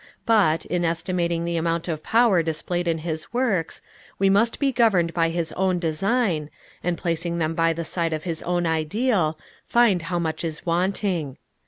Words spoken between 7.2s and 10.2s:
them by the side of his own ideal, find how